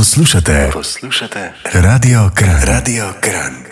Poslušate, 0.00 0.70
poslušate 0.72 1.52
Radio 1.72 2.30
Kran, 2.34 2.62
Radio 2.66 3.12
Kran. 3.20 3.69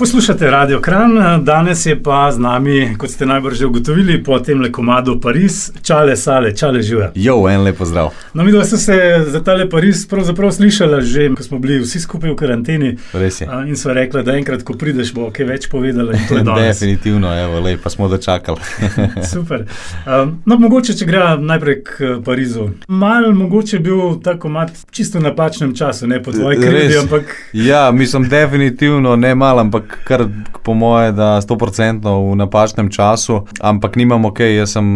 Poslušate 0.00 0.50
Radio 0.50 0.80
Kran, 0.80 1.44
danes 1.44 1.86
je 1.86 2.02
pa 2.02 2.32
z 2.32 2.38
nami, 2.38 2.94
kot 2.98 3.10
ste 3.10 3.26
najbrž 3.26 3.58
že 3.58 3.66
ugotovili, 3.66 4.22
po 4.24 4.38
tem 4.40 4.60
le 4.60 4.72
komadu 4.72 5.20
Pariz, 5.20 5.72
čale 5.82 6.16
sale, 6.16 6.56
čale 6.56 6.80
žive. 6.82 7.10
Jo, 7.14 7.48
en 7.48 7.60
lep 7.60 7.76
pozdrav. 7.76 8.08
No, 8.34 8.44
mi 8.44 8.52
dva 8.52 8.64
smo 8.64 8.78
se 8.78 8.96
za 9.28 9.40
tale 9.44 9.68
Pariz 9.70 10.06
pravzaprav 10.08 10.52
slišali 10.52 11.02
že, 11.04 11.28
ko 11.36 11.42
smo 11.42 11.58
bili 11.58 11.82
vsi 11.84 12.00
skupaj 12.00 12.32
v 12.32 12.36
karanteni. 12.36 12.94
Res 13.12 13.40
je. 13.40 13.48
In 13.68 13.76
so 13.76 13.92
rekli, 13.92 14.22
da 14.24 14.38
enkrat, 14.40 14.62
ko 14.64 14.72
prideš, 14.72 15.12
bo 15.12 15.28
kaj 15.36 15.46
več 15.46 15.68
povedala. 15.68 16.16
Definitivno, 16.56 17.34
evo, 17.36 17.60
lej, 17.60 17.76
pa 17.76 17.92
smo 17.92 18.08
dočakali. 18.08 18.56
Super. 19.34 19.66
Um, 20.06 20.38
no, 20.46 20.56
mogoče, 20.56 20.96
če 20.96 21.04
gre 21.04 21.36
najprej 21.36 21.78
k 21.84 22.00
eh, 22.00 22.16
Parizu. 22.24 22.70
Mal 22.88 23.28
mogoče 23.36 23.76
je 23.76 23.84
bil 23.84 24.16
ta 24.24 24.38
komat 24.40 24.72
čisto 24.90 25.20
v 25.20 25.28
napačnem 25.28 25.76
času, 25.76 26.08
ne 26.08 26.22
po 26.24 26.32
tvoji 26.32 26.56
krivdi, 26.56 26.88
Res. 26.88 27.04
ampak 27.04 27.36
ja, 27.52 27.90
mislim, 27.92 28.30
definitivno 28.32 29.16
ne 29.20 29.34
malo, 29.36 29.60
ampak 29.60 29.89
kar 30.04 30.24
po 30.62 30.74
moje, 30.74 31.12
da 31.12 31.40
100% 31.40 32.30
v 32.32 32.36
napačnem 32.36 32.90
času. 32.90 33.44
Ampak 33.60 33.96
nimam 33.96 34.24
ok, 34.24 34.40
jaz 34.40 34.74
sem 34.76 34.86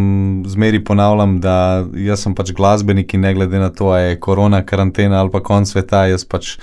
zmeri 0.46 0.84
ponavljam, 0.84 1.38
da 1.40 1.84
jaz 1.94 2.24
sem 2.26 2.34
pač 2.34 2.52
glasbenik 2.56 3.14
in 3.14 3.24
ne 3.26 3.34
glede 3.34 3.58
na 3.58 3.70
to, 3.70 3.92
ali 3.94 4.14
je 4.14 4.20
korona, 4.20 4.62
karantena 4.66 5.20
ali 5.20 5.30
pa 5.30 5.42
konc 5.42 5.70
sveta, 5.70 6.06
jaz 6.10 6.24
pač 6.24 6.56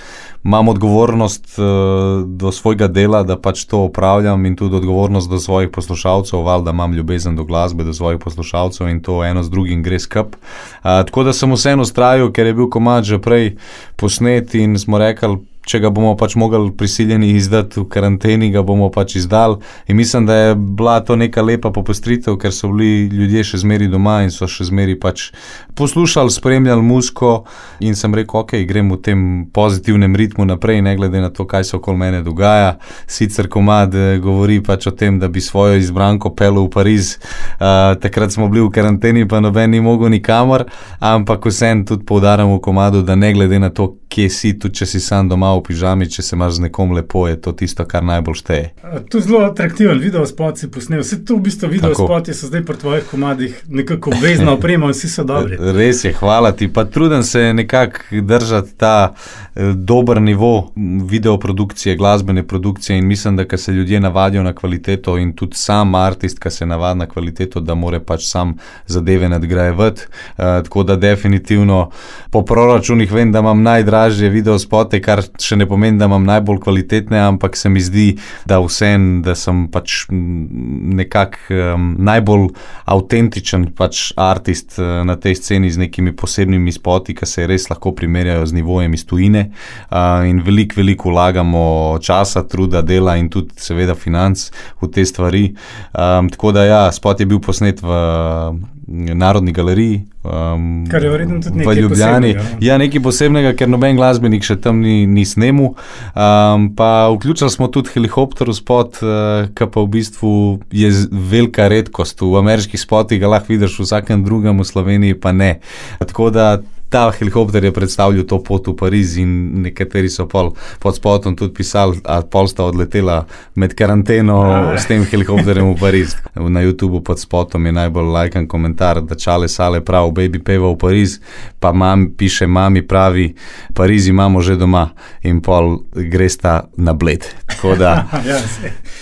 imam 0.44 0.68
odgovornost 0.68 1.58
uh, 1.58 2.26
do 2.26 2.52
svojega 2.52 2.88
dela, 2.88 3.22
da 3.22 3.38
pač 3.38 3.64
to 3.70 3.84
opravljam 3.86 4.46
in 4.46 4.56
tudi 4.56 4.76
odgovornost 4.76 5.30
do 5.30 5.38
svojih 5.38 5.70
poslušalcev, 5.70 6.42
valjda 6.42 6.70
imam 6.70 6.92
ljubezen 6.92 7.36
do 7.36 7.44
glasbe, 7.44 7.84
do 7.84 7.94
svojih 7.94 8.20
poslušalcev 8.20 8.88
in 8.88 9.00
to 9.00 9.24
eno 9.24 9.42
z 9.42 9.50
drugim 9.50 9.82
gre 9.82 9.98
skup. 9.98 10.36
Uh, 10.36 11.02
tako 11.06 11.24
da 11.24 11.32
sem 11.32 11.52
vseeno 11.52 11.86
ustrajal, 11.86 12.32
ker 12.32 12.46
je 12.46 12.54
bil 12.54 12.70
komad 12.70 13.04
že 13.04 13.18
prej 13.22 13.56
posnet 13.96 14.54
in 14.54 14.78
smo 14.78 14.98
rekli, 14.98 15.38
če 15.66 15.78
ga 15.82 15.90
bomo 15.94 16.14
pač 16.18 16.34
mogli 16.38 16.72
prisiljeni 16.76 17.32
izdati 17.36 17.80
v 17.80 17.86
karanteni, 17.90 18.50
ga 18.50 18.64
bomo 18.66 18.88
pač 18.90 19.16
izdali. 19.20 19.60
In 19.86 19.96
mislim, 19.96 20.26
da 20.26 20.36
je 20.36 20.54
bila 20.54 20.98
to 21.00 21.16
neka 21.16 21.42
lepa 21.42 21.70
popestritev, 21.70 22.36
ker 22.42 22.54
so 22.54 22.72
bili 22.72 23.06
ljudje 23.12 23.44
še 23.52 23.62
zmeri 23.62 23.88
doma 23.90 24.20
in 24.26 24.32
so 24.34 24.48
še 24.50 24.66
zmeri 24.70 24.98
pač 24.98 25.30
poslušali, 25.78 26.34
spremljali 26.34 26.82
musko. 26.82 27.44
In 27.86 27.94
sem 27.98 28.14
rekel, 28.14 28.42
ok, 28.42 28.56
grem 28.68 28.90
v 28.90 28.98
tem 29.02 29.22
pozitivnem 29.54 30.16
ritmu 30.18 30.46
naprej, 30.50 30.82
ne 30.82 30.96
glede 30.98 31.22
na 31.22 31.30
to, 31.30 31.46
kaj 31.46 31.68
se 31.70 31.76
okoli 31.78 32.00
mene 32.00 32.22
dogaja. 32.26 32.76
Sicer 33.06 33.48
komad 33.52 33.94
eh, 33.94 34.18
govori 34.22 34.58
pač 34.64 34.90
o 34.90 34.94
tem, 34.96 35.20
da 35.22 35.30
bi 35.30 35.40
svojo 35.40 35.78
izbranko 35.78 36.34
pel 36.34 36.58
v 36.58 36.68
Pariz. 36.72 37.16
Uh, 37.62 37.94
takrat 38.00 38.34
smo 38.34 38.48
bili 38.50 38.64
v 38.64 38.70
karanteni, 38.74 39.24
pa 39.28 39.40
noben 39.40 39.70
ni 39.70 39.80
mogel 39.80 40.10
nikamor, 40.12 40.66
ampak 40.98 41.46
vsem 41.46 41.84
tudi 41.86 42.06
poudarjam 42.08 42.50
v 42.56 42.60
komadu, 42.64 43.02
da 43.06 43.14
ne 43.14 43.32
glede 43.32 43.58
na 43.62 43.70
to, 43.70 43.92
kje 44.12 44.28
si, 44.30 44.52
tudi 44.58 44.82
če 44.82 44.86
si 44.86 45.00
sam 45.00 45.28
doma 45.30 45.54
v 45.56 45.62
pižami, 45.68 46.08
če 46.10 46.22
se 46.24 46.36
imaš 46.36 46.58
z 46.58 46.66
nekom 46.66 46.92
lepo, 46.96 47.24
je 47.28 47.38
to 47.40 47.52
tisto, 47.56 47.84
kar 47.88 48.04
najbolj 48.04 48.36
šteje. 48.42 48.66
to 49.08 49.18
je 49.18 49.24
zelo 49.24 49.40
atraktiven 49.46 50.00
video 50.00 50.26
spot 50.28 50.60
si 50.60 50.68
posnel. 50.70 51.00
Vse 51.00 51.22
to 51.24 51.38
v 51.38 51.46
bistvu 51.48 51.70
video 51.72 51.92
Tako. 51.94 52.08
spoti 52.08 52.34
so 52.36 52.50
zdaj 52.50 52.64
pri 52.68 52.76
tvojih 52.82 53.06
komadih 53.10 53.62
nekako 53.68 54.12
obvezna 54.12 54.52
oprema 54.56 54.90
in 54.90 54.96
vsi 54.96 55.08
so 55.08 55.24
dobri. 55.24 55.56
Res 55.76 56.04
je, 56.04 56.12
hvala 56.18 56.52
ti. 56.52 56.68
Pa 56.68 56.84
trudim 56.84 57.24
se 57.24 57.52
nekako 57.56 58.20
držati 58.20 58.76
ta 58.76 59.14
eh, 59.14 59.72
dober 59.74 60.20
nivo 60.22 60.72
videoprodukcije, 61.08 61.96
glasbene 61.96 62.44
produkcije 62.46 62.98
in 62.98 63.08
mislim, 63.08 63.36
da 63.36 63.48
ko 63.48 63.56
se 63.56 63.72
ljudje 63.72 64.00
navadijo 64.00 64.42
na 64.42 64.52
kvaliteto 64.52 65.16
in 65.18 65.32
tudi 65.32 65.56
sam 65.56 65.94
artist, 65.94 66.38
ki 66.42 66.50
se 66.50 66.66
navadi 66.66 66.98
na 66.98 67.08
kvaliteto, 67.08 67.60
da 67.60 67.74
more 67.74 68.00
pač 68.00 68.28
sam 68.28 68.56
zadeve 68.86 69.28
nadgrajevati. 69.28 70.02
Uh, 70.02 70.44
tako 70.64 70.82
da 70.82 70.96
definitivno 70.96 71.90
po 72.30 72.44
proračunih 72.44 73.12
vem, 73.12 73.32
da 73.32 73.38
imam 73.38 73.62
najdražje 73.62 74.01
videospote, 74.10 75.00
kar 75.02 75.22
še 75.22 75.56
ne 75.56 75.66
pomeni, 75.68 75.98
da 75.98 76.08
imam 76.10 76.24
najbolj 76.26 76.60
kvalitetne, 76.64 77.18
ampak 77.20 77.56
se 77.56 77.70
mi 77.70 77.80
zdi, 77.80 78.06
da 78.48 78.58
vsem, 78.62 79.22
da 79.22 79.34
sem 79.38 79.66
pač 79.72 80.06
mm, 80.10 80.96
nekako 80.98 81.58
um, 81.74 81.88
najbolj 82.02 82.48
avtentičen 82.92 83.68
pač 83.78 84.10
artist 84.16 84.78
uh, 84.80 85.02
na 85.06 85.16
tej 85.16 85.36
sceni 85.40 85.70
z 85.72 85.84
nekimi 85.84 86.14
posebnimi 86.16 86.72
spoti, 86.72 87.14
ki 87.14 87.28
se 87.28 87.46
res 87.46 87.68
lahko 87.70 87.94
primerjajo 87.96 88.46
z 88.50 88.58
nivojem 88.58 88.94
iz 88.94 89.06
tujine. 89.08 89.48
Uh, 89.88 90.26
in 90.28 90.42
veliko, 90.44 90.80
veliko 90.80 91.12
vlagamo 91.12 91.98
časa, 92.02 92.44
truda, 92.48 92.82
dela 92.82 93.16
in 93.20 93.30
tudi, 93.32 93.54
seveda, 93.62 93.96
financ 93.98 94.48
v 94.82 94.92
te 94.92 95.06
stvari. 95.08 95.52
Um, 95.92 96.32
tako 96.32 96.54
da, 96.56 96.66
ja, 96.68 96.82
spot 96.92 97.20
je 97.22 97.28
bil 97.30 97.42
posnet 97.42 97.82
v 97.84 97.88
uh, 97.88 98.56
Narodni 98.92 99.54
galeriji. 99.54 100.11
Um, 100.22 100.84
Kar 100.90 101.02
je 101.02 101.10
verjetno 101.10 101.40
tudi 101.42 101.50
v 101.50 101.58
nekaj 101.58 101.80
Ljubljani. 101.80 102.32
posebnega, 102.34 102.42
no. 102.54 102.66
Ja, 102.66 102.76
nekaj 102.78 103.02
posebnega, 103.02 103.52
ker 103.58 103.70
noben 103.70 103.96
glasbenik 103.98 104.44
še 104.46 104.54
tam 104.62 104.78
ni, 104.84 105.02
ni 105.06 105.24
snemu. 105.26 105.72
Um, 106.14 106.68
pa 106.78 107.08
vključili 107.10 107.50
smo 107.50 107.66
tudi 107.74 107.90
helikopter 107.96 108.46
v 108.46 108.54
spot, 108.54 109.00
uh, 109.02 109.48
ki 109.50 109.66
pa 109.66 109.82
v 109.82 109.90
bistvu 109.96 110.34
je 110.70 110.92
velika 111.10 111.66
redkost. 111.72 112.22
V 112.22 112.38
ameriških 112.38 112.78
spotih 112.78 113.18
ga 113.18 113.32
lahko 113.34 113.50
vidiš, 113.50 113.80
v 113.80 113.88
vsakem 113.88 114.22
drugem 114.22 114.62
v 114.62 114.68
Sloveniji 114.68 115.18
pa 115.18 115.34
ne. 115.34 115.56
Tako 115.98 116.30
da 116.30 116.52
ta 116.92 117.10
helikopter 117.10 117.64
je 117.64 117.72
predstavljal 117.72 118.24
to 118.28 118.38
pot 118.44 118.66
v 118.68 118.74
Pariz 118.76 119.16
in 119.16 119.62
nekateri 119.64 120.10
so 120.12 120.26
pol 120.28 120.50
pod 120.78 120.96
spotom 120.96 121.36
tudi 121.36 121.54
pisali, 121.56 122.00
a 122.04 122.20
pol 122.20 122.48
sta 122.48 122.66
odletela 122.68 123.22
med 123.54 123.72
karanteno 123.74 124.36
s 124.76 124.84
tem 124.90 125.04
helikopterjem 125.08 125.72
v 125.72 125.78
Pariz. 125.80 126.16
Na 126.54 126.60
YouTubu 126.60 127.00
pod 127.00 127.20
spotom 127.20 127.66
je 127.66 127.72
najbolj 127.72 128.10
lajkan 128.12 128.46
komentar, 128.46 129.00
da 129.00 129.16
čale 129.16 129.48
sale 129.48 129.80
prav, 129.80 130.10
baby 130.12 130.42
peva 130.44 130.68
v 130.68 130.76
Pariz, 130.76 131.16
pa 131.60 131.72
mam, 131.72 132.10
piše 132.12 132.46
mami 132.46 132.84
pravi, 132.84 133.32
Pariz 133.74 134.08
imamo 134.12 134.42
že 134.44 134.56
doma 134.60 134.90
in 135.24 135.40
pol 135.40 135.78
gresta 135.92 136.68
na 136.76 136.92
bled. 136.92 137.24
Tako 137.46 137.76
da 137.76 138.04
ja, 138.28 138.36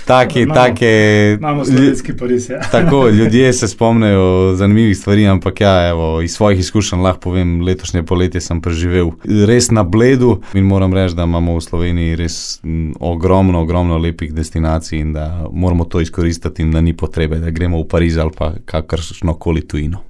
take, 0.07 0.43
Imamo- 0.47 0.55
take. 0.55 0.93
Imamo 1.39 1.65
slovenski 1.65 2.17
Pariz. 2.17 2.51
Ja. 2.51 2.61
Tako, 2.71 3.09
ljudje 3.19 3.53
se 3.53 3.69
spomnijo 3.69 4.55
zanimivih 4.55 4.97
stvari, 4.99 5.27
ampak 5.27 5.61
ja, 5.61 5.89
evo, 5.89 6.21
iz 6.23 6.35
svojih 6.39 6.61
izkušenj 6.61 7.01
lahko 7.01 7.21
povem, 7.21 7.61
letošnje 7.81 8.03
poletje 8.03 8.41
sem 8.41 8.61
preživel 8.61 9.11
res 9.47 9.71
na 9.71 9.83
bledu 9.83 10.41
in 10.55 10.65
moram 10.65 10.95
reči, 10.95 11.15
da 11.15 11.25
imamo 11.25 11.57
v 11.57 11.61
Sloveniji 11.61 12.17
res 12.17 12.61
ogromno, 13.01 13.61
ogromno 13.61 13.99
lepih 13.99 14.35
destinacij 14.35 15.01
in 15.01 15.13
da 15.13 15.47
moramo 15.53 15.85
to 15.85 16.01
izkoristiti 16.01 16.63
in 16.63 16.71
da 16.71 16.81
ni 16.81 16.93
potrebe, 16.97 17.39
da 17.39 17.51
gremo 17.51 17.81
v 17.81 17.89
Pariz 17.89 18.19
ali 18.19 18.31
pa 18.37 18.53
kakršno 18.65 19.35
koli 19.35 19.67
tujino. 19.67 20.03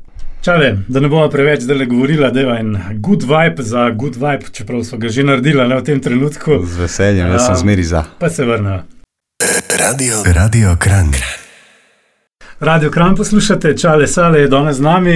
Čale, 0.43 0.77
da 0.89 1.01
ne 1.01 1.09
bomo 1.09 1.29
preveč 1.29 1.61
zdaj 1.63 1.87
govorila, 1.87 2.31
da 2.31 2.41
je 2.41 2.61
en 2.61 2.79
good 2.99 3.23
vibe 3.23 3.63
za 3.63 3.91
good 3.91 4.17
vibe, 4.17 4.51
čeprav 4.53 4.83
smo 4.85 4.99
ga 4.99 5.09
že 5.09 5.23
naredili 5.23 5.69
ne, 5.69 5.77
v 5.77 5.85
tem 5.85 6.01
trenutku, 6.01 6.65
Z 6.65 6.81
veseljem, 6.81 7.29
jaz 7.29 7.47
sem 7.47 7.57
zmeri 7.57 7.85
za. 7.85 8.05
pa 8.19 8.31
se 8.31 8.45
vrnemo. 8.45 8.83
Radio, 9.79 10.23
Radio 10.25 10.77
Kran. 10.81 11.40
Radio 12.61 12.91
Kran 12.91 13.17
poslušate, 13.17 13.77
Čale 13.77 14.07
Sale 14.07 14.41
je 14.41 14.49
danes 14.49 14.77
z 14.77 14.81
nami. 14.81 15.13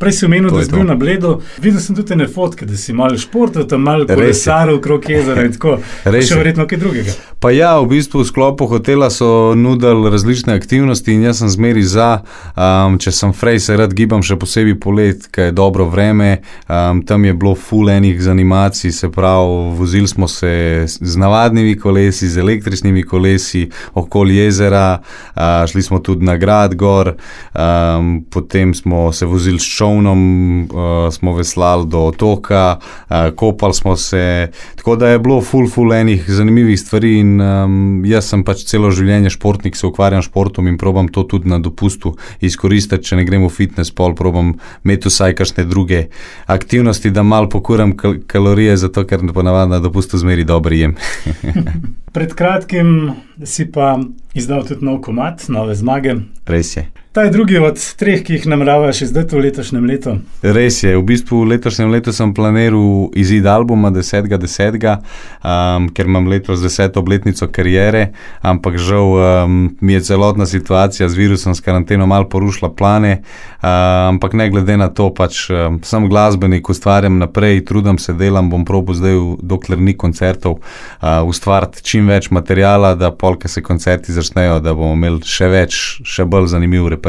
Prej 0.00 0.12
si 0.12 0.24
omenil, 0.24 0.50
To 0.50 0.56
da 0.56 0.62
si 0.62 0.70
to. 0.70 0.76
bil 0.76 0.84
na 0.84 0.94
bledu. 0.94 1.40
Videl 1.62 1.80
sem 1.80 1.94
tudi 1.96 2.16
ne 2.16 2.26
fotke, 2.26 2.66
da 2.66 2.76
si 2.76 2.92
malo 2.92 3.14
športov, 3.14 3.64
tam 3.64 3.80
malo 3.82 4.06
kolesaril 4.06 4.76
okrog 4.76 5.06
jezera 5.06 5.44
in 5.44 5.52
tako. 5.52 5.76
Res 6.04 6.26
Še 6.26 6.34
je. 6.34 6.38
verjetno 6.38 6.66
kaj 6.66 6.78
drugega. 6.78 7.12
Pa 7.38 7.50
ja, 7.50 7.78
v 7.78 7.86
bistvu 7.86 8.18
v 8.18 8.26
sklopu 8.26 8.66
hotela 8.66 9.10
so 9.10 9.28
nudili 9.54 10.10
različne 10.10 10.54
aktivnosti 10.54 11.14
in 11.14 11.22
jaz 11.22 11.38
sem 11.38 11.48
zmeri 11.48 11.84
za, 11.84 12.24
um, 12.50 12.98
če 12.98 13.12
sem 13.12 13.30
frej, 13.32 13.60
se 13.60 13.76
rad 13.76 13.94
gibam, 13.94 14.18
še 14.20 14.34
posebej 14.34 14.74
polet, 14.76 15.28
ker 15.30 15.44
je 15.44 15.54
dobro 15.54 15.86
vreme. 15.86 16.40
Um, 16.66 17.04
tam 17.04 17.22
je 17.24 17.30
bilo 17.32 17.54
full 17.54 17.86
enih 17.88 18.18
z 18.18 18.26
animacij, 18.26 18.90
se 18.92 19.06
pravi, 19.08 19.46
vozili 19.78 20.08
smo 20.08 20.26
se 20.28 20.50
z 20.88 21.14
navadnimi 21.16 21.76
kolesi, 21.76 22.26
z 22.26 22.38
električnimi 22.38 23.02
kolesi 23.04 23.68
okoli 23.94 24.36
jezera, 24.36 24.98
uh, 24.98 25.62
šli 25.64 25.82
smo 25.84 25.98
tudi 26.00 26.26
na 26.26 26.34
grad 26.36 26.74
gor, 26.74 26.87
um, 27.12 28.24
potem 28.30 28.74
smo 28.74 29.12
se 29.12 29.26
vozili 29.26 29.58
s 29.58 29.76
čovnom, 29.76 30.20
uh, 30.62 31.12
smo 31.14 31.34
veslali 31.36 31.86
do 31.88 32.06
otoka, 32.10 32.78
uh, 32.78 33.16
kopali 33.36 33.74
smo 33.74 33.96
se, 33.96 34.50
tako 34.76 34.96
da 34.96 35.08
je 35.08 35.18
bilo 35.18 35.40
full, 35.40 35.68
full 35.68 35.92
enih 35.92 36.24
zanimivih 36.28 36.80
stvari. 36.80 37.18
In, 37.18 37.40
um, 37.40 38.02
jaz 38.06 38.30
sem 38.32 38.44
pač 38.44 38.64
celo 38.68 38.90
življenje 38.90 39.32
športnik, 39.36 39.76
se 39.76 39.86
ukvarjam 39.86 40.22
s 40.22 40.30
športom 40.30 40.68
in 40.68 40.78
probam 40.78 41.08
to 41.08 41.24
tudi 41.28 41.48
na 41.48 41.58
dopustu 41.58 42.14
izkoristiti. 42.40 43.04
Če 43.08 43.20
ne 43.20 43.24
grem 43.28 43.46
v 43.46 43.52
fitness, 43.52 43.94
pol 43.94 44.14
probam 44.18 44.54
imeti 44.84 45.08
vsaj 45.08 45.36
kakšne 45.38 45.64
druge 45.68 46.06
aktivnosti, 46.46 47.12
da 47.14 47.22
mal 47.22 47.48
pokuram 47.48 47.96
kal 47.96 48.18
kalorije, 48.26 48.76
zato 48.76 49.04
ker 49.08 49.24
ponavadi 49.34 49.76
na 49.76 49.80
dopustu 49.82 50.18
zmeri 50.18 50.44
dobro 50.44 50.74
jem. 50.74 50.96
Pred 52.16 52.34
kratkim 52.34 53.12
si 53.44 53.66
pa 53.72 53.98
izdal 54.34 54.66
tudi 54.66 54.84
nov 54.84 55.00
komat, 55.00 55.48
nove 55.48 55.74
zmage. 55.74 56.14
Res 56.46 56.76
je. 56.76 56.86
Ta 57.18 57.22
je 57.22 57.30
drugi 57.30 57.58
od 57.58 57.80
treh, 57.98 58.20
ki 58.22 58.36
jih 58.36 58.44
nameravaš 58.46 59.00
izdati 59.02 59.34
v 59.34 59.40
letošnjem 59.48 59.86
letu. 59.90 60.12
Res 60.54 60.76
je, 60.84 60.92
v 60.94 61.02
bistvu 61.02 61.40
v 61.40 61.48
letošnjem 61.50 61.90
letu 61.90 62.12
sem 62.14 62.30
planiral 62.30 63.08
izid 63.18 63.46
albuma 63.50 63.90
10.10., 63.90 64.86
um, 64.86 65.88
ker 65.90 66.06
imam 66.06 66.28
letos 66.30 66.62
deseto 66.62 67.02
obletnico 67.02 67.48
karijere, 67.50 68.12
ampak 68.38 68.78
žal 68.78 69.16
um, 69.18 69.56
mi 69.80 69.96
je 69.96 70.04
celotna 70.12 70.46
situacija 70.46 71.08
z 71.10 71.18
virusom, 71.18 71.56
s 71.58 71.64
karanteno, 71.66 72.06
malo 72.06 72.28
porušila 72.30 72.70
plane. 72.70 73.16
Uh, 73.58 73.66
ampak 74.12 74.38
ne 74.38 74.46
glede 74.54 74.78
na 74.78 74.86
to, 74.86 75.08
pač 75.10 75.48
um, 75.50 75.80
sem 75.82 76.06
glasbenik, 76.06 76.70
ustvarjam 76.70 77.18
naprej, 77.18 77.64
trudim 77.66 77.98
se, 77.98 78.14
delam, 78.14 78.46
bom 78.46 78.62
probo 78.62 78.94
zdaj, 78.94 79.18
dokler 79.42 79.82
ni 79.82 79.96
koncertov, 79.98 80.60
uh, 80.62 81.26
ustvariti 81.26 81.82
čim 81.82 82.06
več 82.14 82.30
materijala, 82.30 82.94
da 82.94 83.10
polke 83.10 83.50
se 83.50 83.58
koncerti 83.66 84.14
začnejo, 84.14 84.62
da 84.62 84.78
bomo 84.78 84.94
imeli 84.94 85.26
še 85.26 85.50
več, 85.50 85.82
še 86.06 86.22
bolj 86.22 86.52
zanimiv 86.54 86.86
repertoar. 86.86 87.07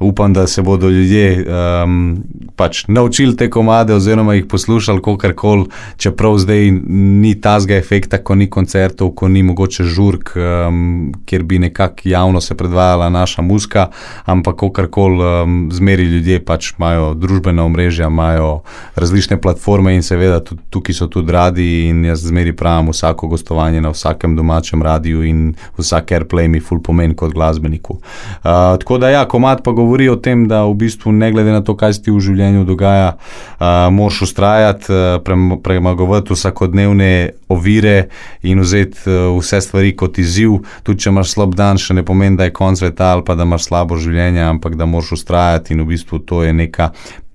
Upam, 0.00 0.32
da 0.32 0.46
se 0.46 0.62
bodo 0.62 0.88
ljudje 0.88 1.44
um, 1.84 2.24
pač 2.56 2.84
naučili 2.88 3.36
te 3.36 3.50
komade, 3.50 3.94
oziroma 3.94 4.34
jih 4.34 4.46
poslušali, 4.46 5.02
kako 5.02 5.32
koli, 5.36 5.66
čeprav 5.96 6.38
zdaj 6.38 6.70
ni 6.88 7.34
tazga 7.40 7.76
efekta, 7.76 8.18
ko 8.18 8.34
ni 8.34 8.50
koncertov, 8.50 9.14
ko 9.14 9.28
ni 9.28 9.42
mogoče 9.42 9.84
žurk, 9.84 10.34
um, 10.36 11.12
kjer 11.24 11.42
bi 11.42 11.58
nekako 11.58 12.02
javno 12.04 12.40
se 12.40 12.54
predvajala 12.54 13.08
naša 13.08 13.42
muska, 13.42 13.88
ampak 14.24 14.56
kako 14.56 14.86
koli, 14.90 15.24
um, 15.24 15.68
zmeri 15.72 16.04
ljudje 16.04 16.44
pač 16.44 16.72
imajo 16.78 17.14
družbena 17.14 17.64
omrežja, 17.64 18.06
imajo 18.06 18.60
različne 18.94 19.40
platforme 19.40 19.94
in 19.94 20.02
seveda 20.02 20.40
tudi, 20.44 20.62
tukaj 20.70 20.94
so 20.94 21.06
tudi 21.06 21.32
radi 21.32 21.68
in 21.88 22.04
jaz 22.04 22.26
zmeri 22.26 22.52
pravim 22.56 22.90
vsako 22.90 23.28
gostovanje 23.28 23.80
na 23.80 23.90
vsakem 23.90 24.36
domačem 24.36 24.82
radiju 24.82 25.24
in 25.24 25.54
vsak 25.78 26.12
airplay 26.12 26.48
mi 26.48 26.60
ful 26.60 26.82
pomen 26.82 27.14
kot 27.14 27.32
glasbeniku. 27.32 27.98
Uh, 28.00 28.76
tako 28.90 28.98
da, 28.98 29.08
ja, 29.10 29.24
komat 29.24 29.60
pa 29.62 29.70
govori 29.70 30.08
o 30.08 30.16
tem, 30.16 30.48
da 30.50 30.64
v 30.66 30.74
bistvu, 30.74 31.12
ne 31.12 31.28
glede 31.30 31.52
na 31.52 31.60
to, 31.62 31.76
kaj 31.78 31.92
se 31.94 32.00
ti 32.02 32.10
v 32.10 32.18
življenju 32.18 32.64
dogaja, 32.66 33.12
uh, 33.14 33.86
moraš 33.94 34.24
ustrajati, 34.26 34.90
uh, 34.90 35.60
premagovati 35.62 36.34
vsakodnevne 36.34 37.30
ovire 37.54 38.08
in 38.42 38.58
vzeti 38.58 39.06
uh, 39.06 39.28
vse 39.38 39.60
stvari 39.62 39.94
kot 39.94 40.18
izziv. 40.18 40.58
Tudi 40.82 41.04
če 41.04 41.12
imaš 41.14 41.36
slab 41.36 41.54
dan, 41.54 41.78
še 41.78 41.94
ne 41.94 42.02
pomeni, 42.02 42.34
da 42.34 42.50
je 42.50 42.56
konc 42.58 42.82
sveta 42.82 43.12
ali 43.14 43.22
pa 43.22 43.38
da 43.38 43.46
imaš 43.46 43.68
slabo 43.70 43.94
življenje, 43.94 44.42
ampak 44.42 44.74
da 44.74 44.90
moraš 44.90 45.20
ustrajati 45.20 45.76
in 45.76 45.84
v 45.84 45.92
bistvu 45.92 46.24
to 46.26 46.42
je 46.42 46.50
neka 46.50 46.90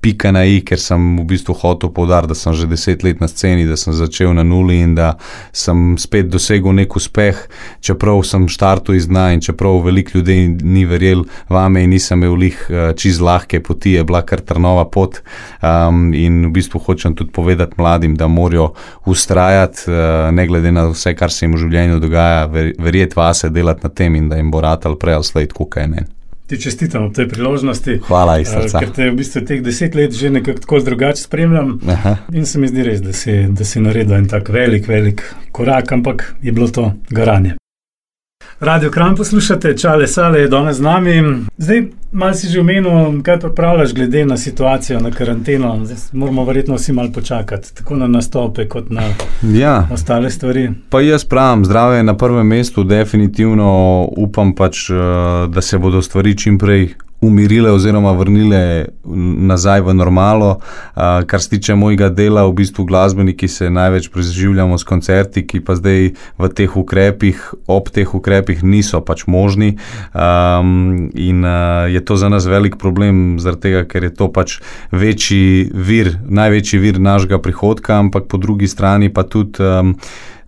pika 0.05 0.29
na 0.31 0.43
i, 0.45 0.59
ker 0.61 0.77
sem 0.81 1.01
v 1.17 1.25
bistvu 1.31 1.55
hotel 1.57 1.89
povdariti, 1.89 2.33
da 2.33 2.37
sem 2.37 2.53
že 2.53 2.69
deset 2.69 3.01
let 3.05 3.21
na 3.23 3.29
sceni, 3.31 3.65
da 3.65 3.77
sem 3.79 3.93
začel 3.97 4.35
na 4.37 4.43
nuli 4.45 4.77
in 4.83 4.93
da 4.97 5.15
sem 5.49 5.95
spet 6.01 6.29
dosegel 6.29 6.75
nek 6.77 6.93
uspeh, 6.99 7.39
čeprav 7.81 8.21
sem 8.27 8.45
štartil 8.51 8.99
iz 8.99 9.09
dna 9.09 9.31
in 9.33 9.41
čeprav 9.41 9.81
veliko 9.85 10.19
ljudi 10.19 10.37
ni 10.61 10.85
verjel 10.85 11.25
vame 11.49 11.81
in 11.85 11.95
nisem 11.95 12.21
imel 12.21 12.37
lih 12.37 12.59
eh, 12.69 12.91
čez 12.93 13.17
lahke 13.23 13.63
poti, 13.65 13.95
je 13.97 14.03
bila 14.05 14.21
kar 14.21 14.43
trnova 14.45 14.85
pot. 14.93 15.21
Um, 15.65 16.11
in 16.13 16.43
v 16.47 16.53
bistvu 16.59 16.79
hočem 16.85 17.15
tudi 17.17 17.33
povedati 17.33 17.79
mladim, 17.81 18.13
da 18.15 18.27
morajo 18.29 18.73
ustrajati, 19.09 19.89
uh, 19.89 20.29
ne 20.35 20.45
glede 20.47 20.71
na 20.71 20.85
vse, 20.91 21.15
kar 21.17 21.33
se 21.33 21.45
jim 21.45 21.55
v 21.55 21.63
življenju 21.65 22.01
dogaja, 22.03 22.45
ver, 22.51 22.73
verjeti 22.79 23.17
vase, 23.17 23.49
delati 23.49 23.87
na 23.87 23.89
tem 23.89 24.15
in 24.19 24.29
da 24.29 24.37
jim 24.37 24.53
bo 24.53 24.61
ratal 24.61 24.99
prej 25.01 25.19
ali 25.19 25.31
slej, 25.31 25.49
kot 25.55 25.73
kaj 25.77 25.89
ne. 25.95 26.05
Ti 26.47 26.61
čestitam 26.61 27.07
ob 27.07 27.13
tej 27.17 27.25
priložnosti. 27.29 27.99
Hvala, 28.07 28.37
iz 28.39 28.51
srca. 28.53 28.79
Ker 28.79 28.91
te 28.93 29.09
v 29.09 29.15
bistvu 29.17 29.41
teh 29.49 29.63
deset 29.65 29.95
let 29.97 30.13
že 30.13 30.29
nekako 30.29 30.61
tako 30.61 30.79
drugače 30.79 31.21
spremljam. 31.21 31.79
Aha. 31.89 32.17
In 32.33 32.45
se 32.45 32.59
mi 32.59 32.69
zdi 32.69 32.85
res, 32.85 33.01
da 33.01 33.13
si, 33.13 33.33
da 33.49 33.65
si 33.65 33.81
naredil 33.81 34.13
en 34.19 34.29
tak 34.29 34.49
velik, 34.53 34.87
velik 34.87 35.25
korak, 35.51 35.91
ampak 35.91 36.35
je 36.41 36.51
bilo 36.51 36.67
to 36.67 36.91
garanje. 37.09 37.55
Radio 38.59 38.91
Kram 38.91 39.15
poslušate, 39.15 39.77
čale 39.77 40.07
sale 40.07 40.39
je 40.39 40.47
danes 40.47 40.77
z 40.77 40.81
nami. 40.81 41.23
Zdaj, 41.57 41.83
malo 42.11 42.33
si 42.33 42.47
že 42.47 42.59
omenil, 42.59 43.21
kaj 43.23 43.39
pripravljaš 43.39 43.93
glede 43.93 44.25
na 44.25 44.37
situacijo, 44.37 44.99
na 44.99 45.11
karanteno. 45.11 45.79
Zdaj, 45.85 45.97
moramo 46.13 46.45
verjetno 46.45 46.75
vsi 46.75 46.93
malo 46.93 47.11
počakati, 47.11 47.75
tako 47.75 47.95
na 47.95 48.07
nastope, 48.07 48.67
kot 48.67 48.89
na 48.89 49.01
ja. 49.41 49.87
ostale 49.91 50.29
stvari. 50.29 50.71
Pa 50.89 51.01
jaz 51.01 51.25
pravim, 51.25 51.65
zdravje 51.65 51.97
je 51.97 52.03
na 52.03 52.17
prvem 52.17 52.47
mestu, 52.47 52.83
definitivno 52.83 54.07
upam 54.17 54.55
pač, 54.55 54.89
eh, 54.89 54.93
da 55.47 55.61
se 55.61 55.77
bodo 55.77 56.01
stvari 56.01 56.37
čim 56.37 56.57
prej 56.57 56.93
umirile 57.21 57.71
oziroma 57.71 58.11
vrnile 58.11 58.85
nazaj 59.49 59.81
v 59.81 59.93
normalo. 59.93 60.59
Kar 61.25 61.41
se 61.41 61.49
tiče 61.49 61.75
mojega 61.75 62.09
dela, 62.09 62.45
v 62.45 62.53
bistvu 62.53 62.85
glasbeniki 62.85 63.47
se 63.47 63.69
največ 63.69 64.09
preživljamo 64.13 64.77
s 64.77 64.83
koncerti, 64.83 65.45
ki 65.47 65.59
pa 65.65 65.75
zdaj 65.75 66.11
v 66.37 66.49
teh 66.53 66.77
ukrepih, 66.77 67.41
ob 67.67 67.89
teh 67.89 68.15
ukrepih 68.15 68.63
niso 68.63 69.01
pač 69.01 69.25
možni. 69.27 69.77
In 71.13 71.43
je 71.89 72.05
to 72.05 72.15
za 72.15 72.29
nas 72.29 72.45
velik 72.45 72.77
problem, 72.77 73.37
tega, 73.61 73.85
ker 73.87 74.03
je 74.03 74.13
to 74.13 74.29
pač 74.29 74.59
večji 74.91 75.71
vir, 75.73 76.17
največji 76.27 76.79
vir 76.79 76.99
našega 76.99 77.39
prihodka, 77.39 77.99
ampak 77.99 78.27
po 78.27 78.37
drugi 78.37 78.67
strani 78.67 79.09
pa 79.09 79.23
tudi 79.23 79.63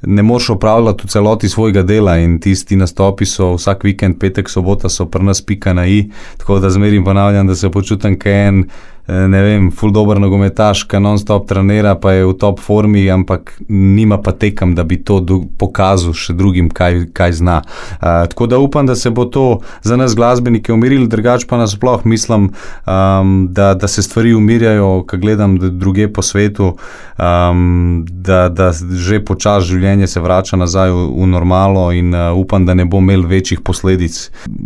ne 0.02 0.24
moreš 0.24 0.50
opravljati 0.50 1.04
v 1.04 1.08
celoti 1.08 1.50
svojega 1.50 1.84
dela 1.84 2.18
in 2.18 2.40
tisti 2.40 2.76
nastopi 2.76 3.26
so 3.26 3.54
vsak 3.56 3.84
vikend, 3.84 4.20
petek, 4.20 4.50
sobota 4.50 4.90
so 4.90 5.06
pri 5.06 5.24
nas 5.24 5.42
pika 5.42 5.74
na 5.74 5.88
i, 5.88 6.10
tako 6.38 6.60
da 6.60 6.70
zmerim 6.70 7.06
ponavljam, 7.06 7.48
da 7.48 7.56
se 7.56 7.70
počutim 7.70 8.20
kaj 8.20 8.48
en. 8.48 8.64
Eh, 9.08 9.28
ne 9.28 9.42
vem, 9.44 9.70
full 9.72 9.94
dobro 9.96 10.20
nogometaš, 10.20 10.82
ki 10.84 11.00
non-stop 11.00 11.46
trenira, 11.48 11.94
pa 11.96 12.12
je 12.12 12.26
v 12.28 12.34
top 12.36 12.60
formi, 12.60 13.06
ampak 13.08 13.54
nima 13.72 14.18
pa 14.20 14.34
tekem, 14.36 14.74
da 14.76 14.84
bi 14.84 14.98
to 15.00 15.22
pokazal 15.56 16.12
še 16.12 16.36
drugim, 16.36 16.68
kaj, 16.68 17.06
kaj 17.16 17.38
zna. 17.40 17.62
Uh, 18.02 18.28
tako 18.28 18.50
da 18.52 18.60
upam, 18.60 18.84
da 18.84 18.98
se 19.00 19.08
bo 19.10 19.24
to 19.24 19.62
za 19.88 19.96
nas 19.96 20.12
glasbenike 20.16 20.74
umirilo, 20.76 21.08
drugač 21.08 21.46
pa 21.48 21.56
nasploh 21.56 22.04
mislim, 22.04 22.50
um, 22.84 23.32
da, 23.48 23.72
da 23.80 23.88
se 23.88 24.04
stvari 24.04 24.34
umirjajo, 24.36 25.06
ko 25.08 25.20
gledam 25.24 25.56
druge 25.56 26.10
po 26.12 26.22
svetu, 26.22 26.74
um, 27.16 28.04
da, 28.12 28.50
da 28.52 28.74
že 28.76 29.22
počas 29.24 29.64
življenje 29.72 30.12
se 30.12 30.20
vrača 30.20 30.60
nazaj 30.60 30.92
v, 30.92 31.08
v 31.16 31.30
normalo 31.32 31.88
in 31.96 32.12
uh, 32.12 32.36
upam, 32.36 32.68
da 32.68 32.76
ne 32.76 32.84
bo 32.84 33.00
imel 33.00 33.24
večjih 33.24 33.64
posledic 33.64 34.20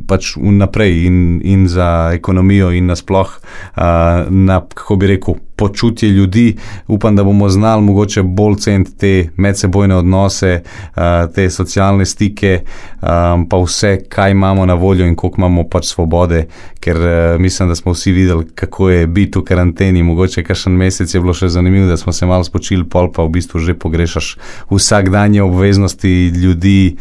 pač 0.09 0.33
vnaprej 0.41 1.05
in, 1.05 1.21
in 1.45 1.69
za 1.69 2.09
ekonomijo 2.17 2.73
in 2.73 2.89
nasploh. 2.89 3.37
Uh, 3.77 4.30
na, 4.31 4.61
kako 4.73 4.95
bi 4.95 5.07
rekel, 5.07 5.35
počutje 5.61 6.09
ljudi. 6.09 6.55
Upam, 6.87 7.15
da 7.15 7.23
bomo 7.23 7.49
znali 7.49 7.81
mogoče 7.85 8.23
bolj 8.23 8.55
ceniti 8.55 8.97
te 8.97 9.29
medsebojne 9.37 9.95
odnose, 9.95 10.63
te 11.35 11.49
socialne 11.49 12.05
stike, 12.05 12.63
pa 13.49 13.57
vse, 13.65 13.99
kaj 14.09 14.31
imamo 14.31 14.65
na 14.65 14.73
voljo 14.73 15.05
in 15.05 15.15
koliko 15.15 15.41
imamo 15.41 15.67
pač 15.69 15.85
svobode, 15.93 16.47
ker 16.79 16.97
mislim, 17.39 17.69
da 17.69 17.75
smo 17.75 17.93
vsi 17.93 18.11
videli, 18.11 18.47
kako 18.55 18.89
je 18.89 19.07
biti 19.07 19.39
v 19.39 19.43
karanteni. 19.45 20.03
Mogoče 20.03 20.43
kakšen 20.43 20.73
mesec 20.73 21.13
je 21.13 21.21
bilo 21.21 21.33
še 21.37 21.51
zanimivo, 21.53 21.85
da 21.85 21.97
smo 21.97 22.13
se 22.13 22.25
malo 22.25 22.43
spočili, 22.43 22.87
pol 22.89 23.11
pa 23.13 23.23
v 23.27 23.35
bistvu 23.37 23.61
že 23.61 23.77
pogrešaš 23.77 24.31
vsakdanje 24.71 25.43
obveznosti 25.45 26.13
ljudi, 26.41 26.95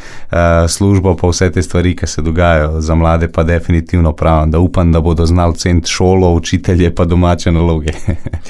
službo, 0.68 1.16
pa 1.16 1.32
vse 1.32 1.48
te 1.52 1.62
stvari, 1.64 1.94
ki 1.96 2.06
se 2.06 2.22
dogajajo 2.22 2.80
za 2.80 2.94
mlade, 2.94 3.32
pa 3.32 3.42
definitivno 3.42 4.12
pravim, 4.12 4.50
da 4.50 4.60
upam, 4.60 4.92
da 4.92 5.00
bodo 5.00 5.26
znali 5.26 5.56
ceniti 5.56 5.88
šolo, 5.88 6.34
učitelje, 6.34 6.94
pa 6.94 7.04
domače 7.04 7.52
naloge. 7.52 7.96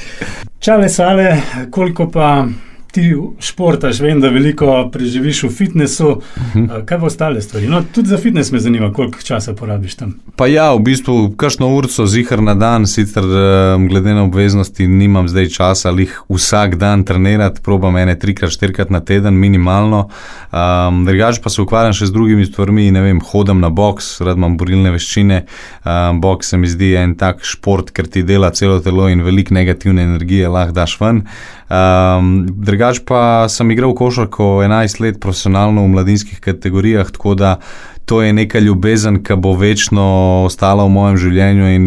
Čale 0.59 0.89
sale, 0.89 1.43
koliko 1.71 2.11
pa 2.11 2.47
ti 2.93 3.15
športaš, 3.39 4.01
vem, 4.01 4.21
da 4.21 4.29
veliko 4.29 4.91
preživiš 4.93 5.43
v 5.43 5.51
fitnesu. 5.51 6.09
Uh 6.09 6.57
mhm. 6.57 6.65
-huh. 6.67 6.85
Kaj 6.85 6.99
pa 6.99 7.07
ostale 7.07 7.43
stvari? 7.43 7.69
No, 7.69 7.83
tudi 7.95 8.09
za 8.09 8.19
fitnes 8.19 8.53
me 8.53 8.59
zanima, 8.61 8.93
koliko 8.93 9.19
časa 9.23 9.55
porabiš 9.55 9.95
tam. 9.95 10.15
Pa 10.37 10.47
ja, 10.47 10.75
v 10.75 10.79
bistvu, 10.79 11.35
kakšno 11.37 11.69
urco 11.77 12.07
zihar 12.07 12.43
na 12.43 12.55
dan, 12.55 12.87
sicer 12.87 13.25
glede 13.89 14.15
na 14.15 14.23
obveznosti, 14.23 14.87
nimam 14.87 15.29
zdaj 15.29 15.49
časa 15.49 15.89
ali 15.89 16.03
jih 16.03 16.21
vsak 16.29 16.77
dan 16.77 17.05
trenirati, 17.05 17.61
probam 17.61 17.97
ene 17.97 18.19
trikrat, 18.19 18.51
štirikrat 18.51 18.91
na 18.91 19.01
teden, 19.01 19.35
minimalno. 19.35 20.09
Um, 20.53 21.05
Drugač 21.07 21.39
pa 21.43 21.51
se 21.51 21.63
ukvarjam 21.63 21.93
še 21.93 22.07
z 22.07 22.13
drugimi 22.13 22.47
stvarmi, 22.47 22.91
ne 22.91 23.01
vem, 23.01 23.21
hodam 23.21 23.61
na 23.61 23.71
boks, 23.71 24.21
rad 24.21 24.39
imam 24.41 24.57
borilne 24.57 24.91
veščine. 24.91 25.45
Um, 25.85 26.21
boks 26.21 26.53
se 26.53 26.59
mi 26.59 26.71
zdi 26.71 26.95
en 27.01 27.15
tak 27.21 27.45
šport, 27.47 27.93
ker 27.95 28.09
ti 28.11 28.23
dela 28.27 28.51
celo 28.51 28.81
telo 28.81 29.09
in 29.09 29.23
veliko 29.27 29.55
negativne 29.55 30.03
energije 30.03 30.49
lahko 30.49 30.77
daš 30.81 30.97
ven. 31.01 31.25
Um, 31.71 32.47
drugač 32.81 33.03
pa 33.05 33.45
sem 33.53 33.69
igral 33.75 33.93
košarko 33.93 34.63
11 34.65 35.03
let 35.05 35.17
profesionalno 35.21 35.83
v 35.85 35.93
mladinskih 35.93 36.41
kategorijah, 36.41 37.11
tako 37.13 37.35
da 37.37 37.59
to 38.11 38.23
je 38.23 38.33
neka 38.33 38.59
ljubezen, 38.59 39.21
ki 39.23 39.37
bo 39.39 39.53
večno 39.55 40.03
ostala 40.45 40.83
v 40.83 40.91
mojem 40.91 41.17
življenju. 41.23 41.67
In 41.71 41.85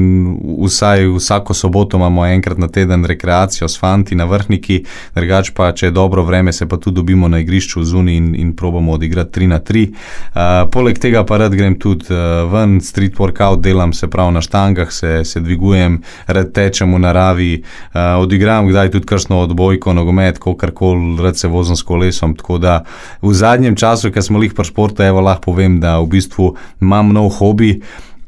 vsaj 0.63 1.09
vsako 1.17 1.51
soboto 1.53 1.97
imamo 1.99 2.23
enkrat 2.25 2.61
na 2.63 2.69
teden 2.71 3.03
rekreacijo 3.03 3.67
s 3.67 3.75
fanti 3.79 4.15
na 4.15 4.23
vrhniki, 4.23 4.77
drugač 5.17 5.51
pa, 5.51 5.73
če 5.75 5.89
je 5.89 5.95
dobro 5.97 6.23
vreme, 6.23 6.53
se 6.55 6.63
pa 6.63 6.79
tudi 6.79 6.95
dobimo 7.01 7.27
na 7.27 7.41
igrišču 7.43 7.83
zunaj 7.83 8.15
in, 8.15 8.29
in 8.39 8.53
probamo 8.55 8.95
odigrati 8.95 9.41
3 9.41 9.49
na 9.51 9.59
3. 9.59 9.81
Uh, 9.89 10.53
poleg 10.71 11.01
tega 11.03 11.25
pa 11.27 11.41
rad 11.41 11.57
grem 11.59 11.75
tudi 11.75 12.07
uh, 12.15 12.47
ven, 12.53 12.79
street 12.79 13.19
workout 13.19 13.59
delam, 13.59 13.91
se 13.91 14.07
pravi 14.07 14.37
na 14.37 14.45
štangah, 14.47 14.95
se, 14.95 15.25
se 15.27 15.43
dvigujem, 15.43 15.99
rad 16.31 16.53
tečem 16.55 16.95
v 16.95 17.03
naravi, 17.03 17.51
uh, 17.59 17.99
odigram 18.23 18.71
kdaj 18.71 18.93
tudi 18.95 19.11
kršno 19.11 19.41
odbojko, 19.49 19.91
nogomet, 19.99 20.39
kakorkoli, 20.39 21.19
rad 21.19 21.35
se 21.35 21.51
vozim 21.51 21.75
s 21.75 21.83
kolesom. 21.83 22.39
Tako 22.39 22.63
da 22.63 22.79
v 23.19 23.35
zadnjem 23.35 23.75
času, 23.75 24.07
ki 24.07 24.23
smo 24.23 24.39
jih 24.39 24.55
pri 24.55 24.71
športu, 24.71 25.03
evo 25.03 25.19
lahko 25.19 25.51
povem, 25.51 25.81
da 25.83 25.97
v 25.99 26.12
bistvu 26.13 26.53
imam 26.81 27.13
nov 27.15 27.31
hobi. 27.39 27.77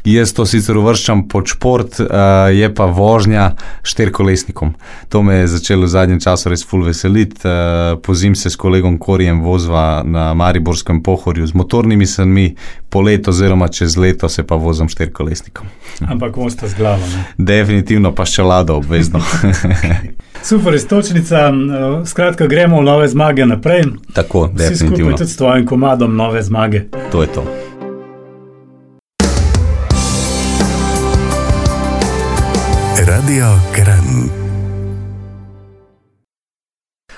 Jaz 0.06 0.36
to 0.38 0.44
sicer 0.46 0.78
uvrščam 0.78 1.24
pod 1.30 1.50
šport, 1.50 1.98
uh, 1.98 2.08
je 2.54 2.68
pa 2.78 2.86
vožnja 2.86 3.56
štirkolesnikom. 3.84 4.76
To 5.10 5.24
me 5.26 5.40
je 5.40 5.48
začelo 5.56 5.88
v 5.88 5.94
zadnjem 5.96 6.20
času 6.22 6.52
res 6.54 6.62
ful 6.62 6.86
veseliti. 6.86 7.42
Uh, 7.42 7.98
pozim 8.06 8.36
se 8.38 8.54
s 8.54 8.60
kolegom 8.62 9.00
Korijem 9.02 9.42
vozva 9.42 10.04
na 10.06 10.34
Mariborskem 10.38 11.02
pohorju 11.04 11.50
z 11.50 11.58
motornimi 11.58 12.06
sanmi, 12.06 12.52
po 12.90 13.02
leto 13.02 13.34
oziroma 13.34 13.68
čez 13.68 13.98
leto 13.98 14.30
se 14.30 14.46
pa 14.46 14.56
vozim 14.62 14.90
štirkolesnikom. 14.94 15.74
Ampak 16.06 16.38
vosta 16.38 16.70
z 16.70 16.78
glavo. 16.78 17.02
Ne? 17.10 17.26
Definitivno 17.42 18.14
pa 18.14 18.30
še 18.30 18.46
lado 18.46 18.78
obvezno. 18.78 19.26
Super, 20.50 20.78
istočnica. 20.78 21.50
Skratka, 22.06 22.46
gremo 22.46 22.78
v 22.78 22.86
nove 22.94 23.10
zmage 23.10 23.50
naprej. 23.50 23.90
Tako, 24.14 24.52
definitivno. 24.54 25.18
Tudi 25.18 25.34
s 25.34 25.42
tvojim 25.42 25.66
komadom 25.66 26.14
nove 26.14 26.46
zmage. 26.46 26.92
To 27.10 27.26
je 27.26 27.34
to. 27.34 27.65
Radio 33.26 33.60
Kran. 33.76 34.30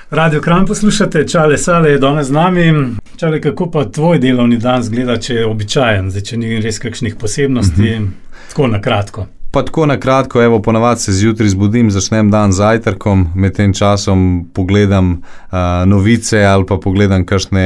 Radio 0.10 0.42
Kran 0.42 0.66
poslušate, 0.66 1.28
čale 1.28 1.58
sale 1.58 1.90
je 1.90 1.98
danes 1.98 2.28
z 2.28 2.32
nami. 2.32 2.74
Čale, 3.18 3.42
kako 3.42 3.72
pa 3.72 3.84
tvoj 3.92 4.20
delovni 4.20 4.58
dan 4.58 4.84
zgleda, 4.84 5.18
če 5.20 5.34
je 5.34 5.46
običajen, 5.46 6.08
zdaj, 6.12 6.22
če 6.22 6.38
ni 6.38 6.62
res 6.64 6.80
kakšnih 6.80 7.16
posebnosti, 7.20 7.82
uh 7.82 8.00
-huh. 8.00 8.08
tako 8.50 8.68
na 8.68 8.82
kratko. 8.82 9.28
Pa 9.58 9.64
tako 9.64 9.86
na 9.86 10.00
kratko, 10.00 10.42
evo, 10.44 10.62
ponavadi 10.62 11.02
se 11.02 11.12
zjutraj 11.12 11.50
zbudim, 11.50 11.88
začnem 11.92 12.30
dan 12.30 12.52
z 12.54 12.62
zajtrkom, 12.62 13.24
med 13.36 13.56
tem 13.58 13.72
časom 13.74 14.46
pogledam 14.54 15.10
uh, 15.12 15.58
novice 15.90 16.44
ali 16.46 16.66
pa 16.70 16.78
pogledam 16.78 17.26
kakšne 17.26 17.64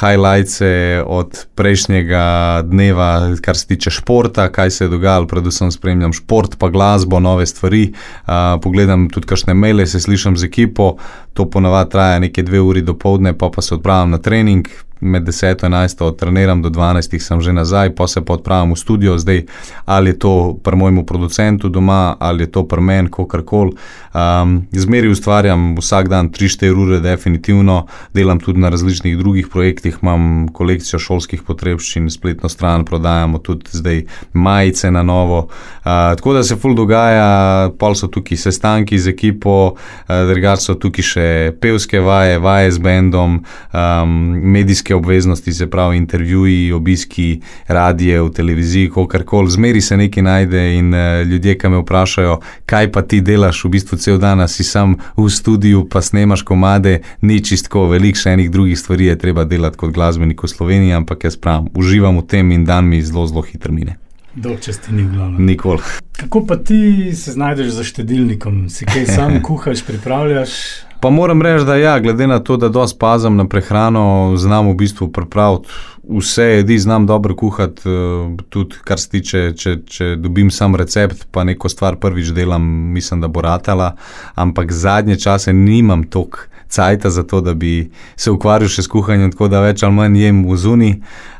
highlights 0.00 0.62
od 1.04 1.36
prejšnjega 1.54 2.22
dneva, 2.64 3.36
kar 3.44 3.56
se 3.56 3.66
tiče 3.66 3.90
športa, 3.90 4.48
kaj 4.48 4.70
se 4.70 4.84
je 4.84 4.88
dogajalo, 4.88 5.28
predvsem 5.28 5.72
spremljam 5.72 6.16
šport, 6.16 6.56
pa 6.58 6.72
glasbo, 6.72 7.20
nove 7.20 7.46
stvari. 7.46 7.92
Uh, 7.92 8.56
pogledam 8.62 9.10
tudi 9.12 9.28
kakšne 9.28 9.54
maile, 9.54 9.86
se 9.86 10.00
slišam 10.00 10.40
z 10.40 10.48
ekipo, 10.48 10.94
to 11.36 11.50
ponavadi 11.50 11.90
traja 11.90 12.18
nekaj 12.18 12.48
dve 12.48 12.64
uri 12.64 12.80
do 12.80 12.96
povdne, 12.96 13.36
pa 13.36 13.52
pa 13.52 13.62
se 13.62 13.74
odpravim 13.74 14.16
na 14.16 14.18
trening, 14.18 14.68
med 15.00 15.28
10 15.28 15.66
in 15.66 15.72
11, 15.72 16.16
treniram 16.18 16.62
do 16.62 16.70
12, 16.70 17.18
sem 17.20 17.40
že 17.40 17.52
nazaj, 17.52 17.94
pa 17.94 18.06
se 18.06 18.20
pa 18.24 18.34
odpravim 18.34 18.72
v 18.72 18.78
studio, 18.78 19.18
zdaj 19.18 19.44
ali 19.84 20.10
je 20.10 20.18
to 20.18 20.58
pri 20.62 20.76
mojemu 20.76 21.06
producentu 21.06 21.68
doma, 21.68 22.16
ali 22.18 22.42
je 22.42 22.52
to 22.52 22.64
pri 22.68 22.80
meni, 22.80 23.08
kako 23.10 23.42
koli. 23.42 23.72
Um, 24.16 24.66
zmeri 24.72 25.08
ustvarjam 25.08 25.76
vsak 25.76 26.08
dan 26.08 26.30
3-4 26.30 26.72
ure, 26.72 27.00
definitivno, 27.00 27.86
delam 28.14 28.40
tudi 28.40 28.60
na 28.60 28.68
različnih 28.68 29.18
drugih 29.18 29.48
projektih, 29.52 29.98
imam 30.02 30.48
kolekcijo 30.52 30.98
šolskih 30.98 31.42
potrebščin, 31.42 32.10
spletno 32.10 32.48
stran 32.48 32.84
prodajamo 32.84 33.38
tudi 33.38 33.64
zdaj 33.72 34.02
majice 34.32 34.90
na 34.90 35.02
novo. 35.02 35.38
Uh, 35.38 36.16
tako 36.16 36.32
da 36.32 36.42
se 36.42 36.56
ful 36.56 36.74
dogaja, 36.74 37.70
pol 37.78 37.94
so 37.94 38.08
tukaj 38.08 38.36
sestanki 38.36 38.98
z 38.98 39.12
ekipo, 39.12 39.74
uh, 39.76 40.14
drugače 40.32 40.62
so 40.62 40.74
tukaj 40.80 41.04
še 41.04 41.28
pevske 41.60 42.00
vaje, 42.00 42.38
vaje 42.38 42.72
z 42.72 42.82
bendom, 42.82 43.42
um, 43.72 44.16
medijske 44.56 44.85
medijske 44.86 44.94
obveznosti, 44.94 45.52
se 45.52 45.66
pravi 45.66 45.96
intervjuji, 45.96 46.72
obiski, 46.72 47.40
radije, 47.68 48.22
v 48.22 48.30
televiziji, 48.30 48.90
kar 49.08 49.24
koli, 49.24 49.50
zmeri 49.50 49.80
se 49.80 49.96
nekaj 49.96 50.22
najde 50.22 50.78
in 50.78 50.94
uh, 50.94 51.26
ljudje, 51.26 51.58
ki 51.58 51.68
me 51.68 51.78
vprašajo, 51.78 52.40
kaj 52.66 52.92
pa 52.92 53.02
ti 53.02 53.20
delaš, 53.20 53.64
v 53.64 53.68
bistvu 53.70 53.98
cel 53.98 54.18
dan 54.18 54.48
si 54.48 54.64
sam 54.64 54.96
v 55.16 55.28
studiu, 55.28 55.88
pa 55.88 56.00
snemaš 56.00 56.42
komade, 56.42 57.02
ni 57.22 57.42
čistko, 57.44 57.88
veliko 57.88 58.18
še 58.18 58.36
enih 58.36 58.50
drugih 58.50 58.78
stvari 58.78 59.06
je 59.06 59.18
treba 59.18 59.44
delati 59.44 59.76
kot 59.76 59.94
glasbenik 59.94 60.42
v 60.42 60.48
Sloveniji, 60.48 60.92
ampak 60.92 61.24
jaz 61.24 61.36
pravim, 61.36 61.68
uživam 61.74 62.18
v 62.18 62.26
tem 62.26 62.52
in 62.52 62.64
dan 62.64 62.86
mi 62.86 63.02
zelo, 63.02 63.26
zelo 63.26 63.42
hitro 63.42 63.72
mine. 63.72 63.96
Dolčesti 64.36 64.92
ni 64.92 65.08
glavno. 65.08 65.38
Nikoli. 65.38 65.80
Kako 66.20 66.44
pa 66.46 66.56
ti 66.56 67.12
se 67.14 67.32
znajdeš 67.32 67.72
za 67.72 67.84
štedilnikom? 67.84 68.68
Si 68.68 68.84
kaj 68.84 69.06
sam 69.06 69.40
kuhaš, 69.46 69.82
pripravljaš? 69.86 70.85
Pa 71.00 71.10
moram 71.10 71.42
reči, 71.42 71.64
da 71.64 71.76
ja, 71.76 71.98
glede 72.00 72.26
na 72.26 72.38
to, 72.38 72.56
da 72.56 72.68
dosta 72.68 72.98
pazim 72.98 73.36
na 73.36 73.44
prehrano, 73.48 74.32
znam 74.36 74.70
v 74.70 74.74
bistvu 74.74 75.08
pripraviti 75.12 75.68
vse 76.08 76.42
jedi, 76.42 76.78
znam 76.78 77.06
dobro 77.06 77.36
kuhati, 77.36 77.82
eh, 77.88 78.36
tudi 78.48 78.76
kar 78.84 79.00
se 79.00 79.08
tiče, 79.08 79.52
če, 79.56 79.76
če 79.86 80.16
dobim 80.16 80.50
sam 80.50 80.76
recept, 80.76 81.26
pa 81.30 81.44
neko 81.44 81.68
stvar 81.68 81.96
prvič 81.96 82.30
delam, 82.34 82.62
mislim, 82.94 83.20
da 83.20 83.28
bo 83.28 83.40
ratala, 83.40 83.94
ampak 84.34 84.72
zadnje 84.72 85.16
čase 85.16 85.52
nimam 85.52 86.04
toliko 86.04 86.38
cajta 86.68 87.10
za 87.10 87.22
to, 87.22 87.40
da 87.40 87.54
bi 87.54 87.90
se 88.16 88.30
ukvarjal 88.30 88.68
še 88.68 88.82
s 88.82 88.90
kuhanjem, 88.90 89.32
tako 89.32 89.48
da 89.48 89.62
več 89.64 89.82
ali 89.86 89.94
manj 89.94 90.20
jem 90.20 90.44
v 90.48 90.56
zuni. 90.56 90.92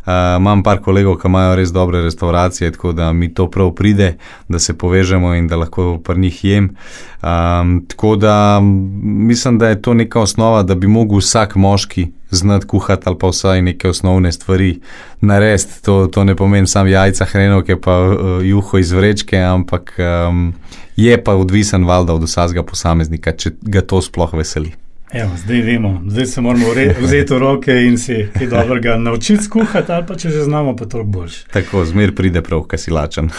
Uh, 0.06 0.36
imam 0.38 0.62
par 0.62 0.78
kolegov, 0.84 1.16
ki 1.18 1.26
imajo 1.26 1.56
res 1.58 1.72
dobre 1.74 2.04
restauracije, 2.04 2.70
tako 2.76 2.92
da 2.94 3.10
mi 3.12 3.26
to 3.34 3.48
prav 3.50 3.72
pride, 3.74 4.12
da 4.48 4.58
se 4.62 4.76
povežemo 4.78 5.34
in 5.34 5.48
da 5.50 5.58
lahko 5.58 5.96
pri 5.98 6.20
njih 6.22 6.44
jem. 6.44 6.68
Um, 7.22 7.80
tako 7.90 8.14
da 8.16 8.60
mislim, 9.02 9.58
da 9.58 9.68
je 9.68 9.82
to 9.82 9.94
neka 9.94 10.20
osnova, 10.20 10.62
da 10.62 10.74
bi 10.74 10.86
mogel 10.86 11.18
vsak 11.18 11.56
moški 11.56 12.06
znati 12.30 12.66
kuhati 12.66 13.02
ali 13.06 13.18
pa 13.18 13.28
vsaj 13.28 13.62
neke 13.62 13.88
osnovne 13.88 14.32
stvari 14.32 14.80
narediti. 15.20 15.82
To, 15.82 16.06
to 16.06 16.24
ne 16.24 16.36
pomeni 16.36 16.66
samo 16.66 16.88
jajca, 16.88 17.24
hrenovke, 17.24 17.80
pa 17.80 17.98
uh, 18.00 18.16
juho 18.46 18.78
iz 18.78 18.92
vrečke, 18.92 19.38
ampak 19.42 19.96
um, 19.98 20.52
je 20.96 21.24
pa 21.24 21.34
odvisen 21.34 21.84
valjda 21.84 22.14
od 22.14 22.22
vsakega 22.22 22.62
posameznika, 22.62 23.32
če 23.32 23.56
ga 23.62 23.82
to 23.82 24.02
sploh 24.02 24.34
veseli. 24.34 24.85
Evo, 25.12 25.30
zdaj 25.36 25.60
vemo, 25.60 26.02
zdaj 26.06 26.26
se 26.26 26.40
moramo 26.40 26.66
vzeti 27.00 27.34
v 27.34 27.38
roke 27.38 27.72
in 27.86 27.98
si 27.98 28.26
kaj 28.38 28.46
dobrega 28.46 28.96
naučiti 28.96 29.44
skuhati, 29.44 29.92
ali 29.92 30.06
pa 30.06 30.16
če 30.18 30.30
že 30.30 30.42
znamo, 30.42 30.76
pa 30.76 30.84
to 30.84 31.04
boljš. 31.04 31.44
Tako, 31.52 31.84
zmer 31.84 32.14
pride 32.14 32.42
prav, 32.42 32.64
kaj 32.66 32.78
si 32.78 32.90
lačen. 32.90 33.30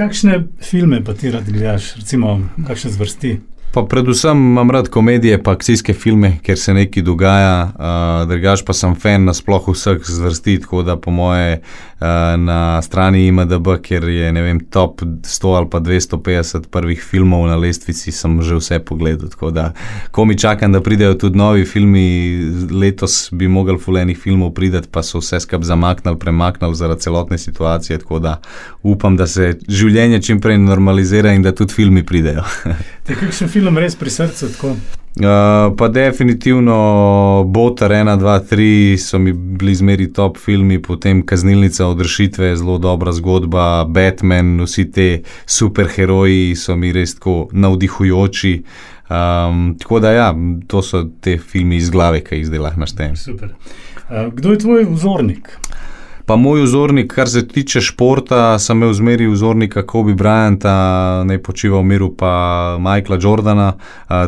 kakšne 0.00 0.42
filme 0.62 1.04
pa 1.04 1.14
ti 1.14 1.30
rad 1.30 1.46
gledaš, 1.46 1.94
recimo, 1.96 2.40
kakšne 2.66 2.90
zvrsti? 2.90 3.36
Pa 3.74 3.82
predvsem 3.82 4.36
imam 4.36 4.70
rad 4.70 4.88
komedije, 4.88 5.42
pa 5.42 5.50
akcijske 5.50 5.94
filme, 5.94 6.34
ker 6.44 6.58
se 6.58 6.74
nekaj 6.74 7.02
dogaja, 7.02 7.70
uh, 7.72 8.28
drugač 8.28 8.60
pa 8.68 8.74
sem 8.76 8.92
fan 9.00 9.24
nasploh 9.24 9.70
vseh 9.72 9.96
zvrsti, 10.04 10.58
tako 10.60 10.82
da 10.84 10.98
po 11.00 11.10
moje 11.10 11.54
uh, 11.56 12.06
na 12.36 12.82
strani 12.82 13.26
IMDB, 13.26 13.70
ker 13.80 14.04
je 14.12 14.32
vem, 14.32 14.60
top 14.60 15.00
100 15.00 15.54
ali 15.56 15.70
pa 15.72 15.80
250 15.80 16.68
prvih 16.68 17.00
filmov 17.00 17.46
na 17.48 17.56
lestvici, 17.56 18.12
sem 18.12 18.42
že 18.42 18.58
vse 18.60 18.78
pogledal. 18.84 19.32
Tako 19.32 19.50
da, 19.50 19.72
ko 20.10 20.24
mi 20.28 20.36
čakam, 20.38 20.72
da 20.72 20.82
pridejo 20.84 21.14
tudi 21.14 21.40
novi 21.40 21.64
filmi, 21.64 22.04
letos 22.70 23.30
bi 23.32 23.48
mogel 23.48 23.80
fulenih 23.80 24.20
filmov 24.20 24.52
prideti, 24.52 24.92
pa 24.92 25.00
so 25.00 25.24
vse 25.24 25.40
skupaj 25.40 25.70
zamaknili, 25.72 26.18
premaknili 26.18 26.76
zaradi 26.76 27.08
celotne 27.08 27.38
situacije. 27.38 27.98
Tako 28.04 28.18
da 28.18 28.36
upam, 28.82 29.16
da 29.16 29.26
se 29.26 29.54
življenje 29.68 30.20
čim 30.22 30.44
prej 30.44 30.60
normalizira 30.60 31.32
in 31.32 31.42
da 31.42 31.56
tudi 31.56 31.72
filmi 31.72 32.04
pridejo. 32.04 32.44
film 33.48 33.61
res 33.70 33.96
pri 33.96 34.10
srcu. 34.10 34.48
Uh, 35.12 35.76
pa 35.76 35.88
definitivno 35.88 37.44
Botar 37.46 37.90
1, 37.90 38.16
2, 38.18 38.40
3 38.50 38.96
so 38.96 39.18
mi 39.18 39.32
bili 39.32 39.74
zmeri 39.74 40.12
top 40.12 40.38
filmi, 40.38 40.82
potem 40.82 41.26
Kaznilnica 41.26 41.86
od 41.86 42.00
rešitve, 42.00 42.56
zelo 42.56 42.78
dobra 42.78 43.12
zgodba, 43.12 43.84
Batman, 43.84 44.60
vsi 44.60 44.90
ti 44.90 45.22
superheroji 45.46 46.56
so 46.56 46.76
mi 46.76 46.92
res 46.92 47.14
tako 47.14 47.48
navdihujoči. 47.52 48.62
Um, 49.12 49.76
tako 49.78 50.00
da 50.00 50.12
ja, 50.12 50.34
to 50.66 50.82
so 50.82 51.04
te 51.20 51.36
filmi 51.38 51.76
iz 51.76 51.90
glave, 51.90 52.24
ki 52.24 52.40
jih 52.40 52.46
zdaj 52.46 52.58
lahko 52.58 52.80
naštejem. 52.80 53.12
Uh, 53.12 54.32
kdo 54.32 54.52
je 54.52 54.58
tvoj 54.58 54.86
vzornik? 54.88 55.58
Pa 56.26 56.36
moj 56.36 56.62
vzornik, 56.62 57.12
kar 57.14 57.28
se 57.28 57.42
tiče 57.48 57.80
športa, 57.80 58.58
sem 58.58 58.76
imel 58.78 58.92
zmeri 58.94 59.26
vzornika 59.26 59.82
Kobe 59.86 60.14
Bryanta, 60.14 60.74
naj 61.26 61.42
počiva 61.42 61.80
v 61.80 61.84
miru, 61.84 62.12
pa 62.16 62.76
Michaela 62.80 63.18
Jordana, 63.22 63.72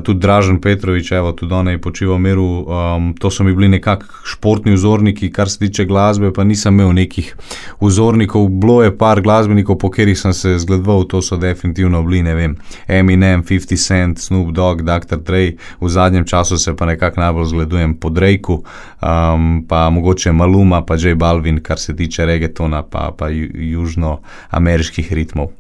tudi 0.02 0.20
Dražen 0.20 0.60
Petrovič, 0.60 1.12
evo, 1.12 1.32
tudi 1.32 1.54
on 1.54 1.68
je 1.68 1.80
počival 1.80 2.16
v 2.16 2.20
miru. 2.20 2.48
Um, 2.64 3.14
to 3.14 3.30
so 3.30 3.44
mi 3.44 3.54
bili 3.54 3.68
nekakšni 3.76 4.24
športni 4.24 4.72
vzorniki, 4.74 5.30
kar 5.32 5.50
se 5.50 5.58
tiče 5.58 5.84
glasbe, 5.84 6.32
pa 6.32 6.44
nisem 6.44 6.74
imel 6.74 6.92
nekih 6.92 7.34
vzornikov. 7.80 8.48
Bilo 8.48 8.82
je 8.82 8.96
par 8.98 9.20
glasbenikov, 9.22 9.78
po 9.78 9.90
katerih 9.90 10.18
sem 10.18 10.32
se 10.32 10.58
zgledoval, 10.58 11.04
to 11.04 11.22
so 11.22 11.36
definitivno 11.36 12.02
bili, 12.02 12.22
ne 12.22 12.34
vem, 12.34 12.56
Eminem, 12.88 13.42
50 13.44 13.86
Cent, 13.86 14.18
Snoop 14.18 14.50
Dogg, 14.52 14.82
Dr. 14.82 15.20
Dre, 15.22 15.44
v 15.80 15.88
zadnjem 15.88 16.24
času 16.24 16.58
se 16.58 16.76
pa 16.76 16.86
nekako 16.86 17.20
najbolj 17.20 17.46
zgledujem 17.52 17.94
po 18.00 18.10
Drejku, 18.10 18.62
um, 19.02 19.64
pa 19.68 19.90
mogoče 19.90 20.32
Maluma, 20.32 20.82
pa 20.82 20.96
J. 20.96 21.14
Balvin, 21.14 21.60
kar 21.62 21.78
se 21.78 21.83
tiče 21.92 22.24
regetona, 22.26 22.82
pa, 22.82 23.10
pa 23.18 23.28
južnoameriških 23.28 25.12
ritmov. 25.12 25.52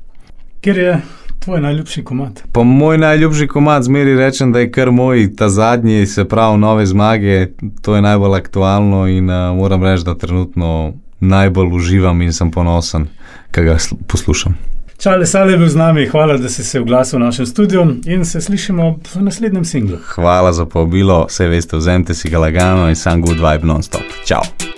Ker 0.64 0.78
je 0.78 0.96
tvoj 1.44 1.60
najljubši 1.60 2.04
komat? 2.04 2.42
Po 2.52 2.64
moj 2.64 2.98
najljubši 2.98 3.46
komat, 3.46 3.82
zmeri 3.82 4.16
rečem, 4.16 4.52
da 4.52 4.64
je 4.64 4.70
kar 4.72 4.90
moj, 4.90 5.28
ta 5.36 5.48
zadnji, 5.48 6.06
se 6.06 6.24
pravi, 6.24 6.58
nove 6.58 6.86
zmage, 6.86 7.48
to 7.82 7.94
je 7.94 8.02
najbolj 8.02 8.36
aktualno 8.36 9.06
in 9.08 9.30
uh, 9.30 9.56
moram 9.56 9.84
reči, 9.84 10.04
da 10.04 10.14
trenutno 10.14 10.92
najbolj 11.20 11.68
uživam 11.72 12.22
in 12.22 12.32
sem 12.32 12.50
ponosen, 12.50 13.06
kaj 13.50 13.64
ga 13.64 13.76
poslušam. 14.08 14.56
Čale 14.98 15.26
Sale 15.26 15.52
je 15.52 15.58
bil 15.58 15.68
z 15.68 15.76
nami, 15.76 16.06
hvala, 16.06 16.36
da 16.36 16.48
si 16.48 16.64
se 16.64 16.80
oglasil 16.80 17.18
v 17.18 17.22
našem 17.22 17.46
studiu 17.46 17.82
in 18.06 18.24
se 18.24 18.40
slišimo 18.40 18.98
v 19.14 19.22
naslednjem 19.22 19.64
singlu. 19.64 19.98
Hvala 20.14 20.52
za 20.52 20.66
povabilo, 20.66 21.26
vse 21.28 21.48
veste, 21.48 21.76
vzemite 21.76 22.14
si 22.14 22.30
ga 22.30 22.38
lagano 22.38 22.88
in 22.88 22.96
sam 22.96 23.20
good 23.20 23.36
vibe 23.36 23.66
non-stop. 23.66 24.06
Ciao! 24.24 24.73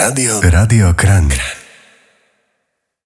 Radio, 0.00 0.40
Radio 0.40 0.94
Kran. 0.94 1.28